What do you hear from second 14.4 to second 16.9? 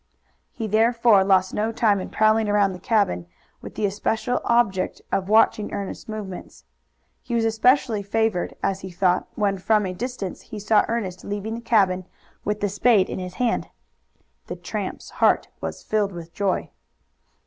The tramp's heart was filled with joy.